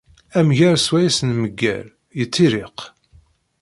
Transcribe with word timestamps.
Amger 0.37 0.75
swayes 0.85 1.17
nmegger, 1.29 1.85
yettirriq. 2.17 2.79